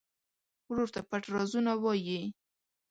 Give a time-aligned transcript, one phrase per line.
[0.69, 2.21] ورور ته پټ رازونه وایې.